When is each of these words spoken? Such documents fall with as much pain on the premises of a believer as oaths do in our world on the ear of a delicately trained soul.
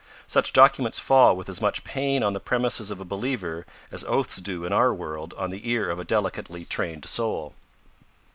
Such 0.25 0.51
documents 0.51 0.97
fall 0.97 1.35
with 1.37 1.47
as 1.47 1.61
much 1.61 1.83
pain 1.83 2.23
on 2.23 2.33
the 2.33 2.39
premises 2.39 2.89
of 2.89 2.99
a 2.99 3.05
believer 3.05 3.67
as 3.91 4.03
oaths 4.05 4.37
do 4.37 4.65
in 4.65 4.73
our 4.73 4.91
world 4.91 5.31
on 5.37 5.51
the 5.51 5.69
ear 5.69 5.91
of 5.91 5.99
a 5.99 6.03
delicately 6.03 6.65
trained 6.65 7.05
soul. 7.05 7.53